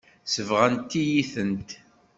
Sebɣent-iyi-tent. 0.33 1.69